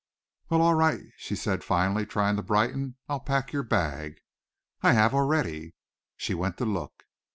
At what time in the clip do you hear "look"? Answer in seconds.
6.65-7.03